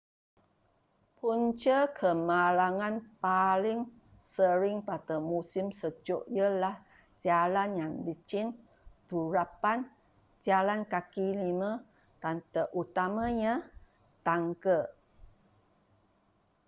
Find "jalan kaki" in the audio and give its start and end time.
10.45-11.27